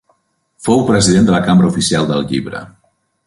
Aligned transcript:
Fou 0.67 0.81
president 0.87 1.27
de 1.27 1.35
la 1.35 1.43
Cambra 1.49 1.71
Oficial 1.75 2.09
del 2.13 2.27
Llibre. 2.31 2.63